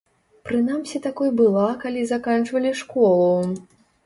[0.49, 3.31] Прынамсі такой была, калі заканчвалі школу.